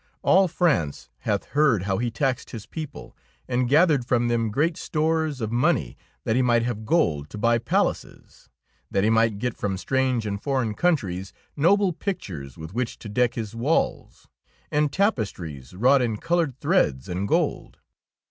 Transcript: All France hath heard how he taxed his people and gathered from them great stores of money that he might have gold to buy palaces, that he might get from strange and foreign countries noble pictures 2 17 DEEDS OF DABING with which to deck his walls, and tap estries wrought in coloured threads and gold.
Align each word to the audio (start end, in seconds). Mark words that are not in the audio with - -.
All 0.23 0.47
France 0.47 1.09
hath 1.29 1.43
heard 1.49 1.83
how 1.83 1.99
he 1.99 2.09
taxed 2.09 2.49
his 2.49 2.65
people 2.65 3.15
and 3.47 3.69
gathered 3.69 4.03
from 4.03 4.29
them 4.29 4.49
great 4.49 4.75
stores 4.75 5.41
of 5.41 5.51
money 5.51 5.95
that 6.23 6.35
he 6.35 6.41
might 6.41 6.63
have 6.63 6.87
gold 6.87 7.29
to 7.29 7.37
buy 7.37 7.59
palaces, 7.59 8.49
that 8.89 9.03
he 9.03 9.11
might 9.11 9.37
get 9.37 9.55
from 9.55 9.77
strange 9.77 10.25
and 10.25 10.41
foreign 10.41 10.73
countries 10.73 11.33
noble 11.55 11.93
pictures 11.93 12.55
2 12.55 12.61
17 12.61 12.63
DEEDS 12.63 12.63
OF 12.63 12.63
DABING 12.63 12.65
with 12.65 12.73
which 12.73 12.97
to 12.97 13.09
deck 13.09 13.33
his 13.35 13.55
walls, 13.55 14.27
and 14.71 14.91
tap 14.91 15.19
estries 15.19 15.75
wrought 15.75 16.01
in 16.01 16.17
coloured 16.17 16.57
threads 16.59 17.07
and 17.07 17.27
gold. 17.27 17.77